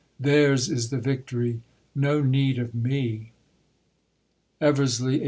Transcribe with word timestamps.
Theirs 0.19 0.67
is 0.67 0.89
the 0.89 0.97
victory; 0.97 1.61
No 1.93 2.23
need 2.23 2.57
of 2.57 2.73
me!' 2.73 3.33
Eversley, 4.59 5.19
1852. 5.19 5.19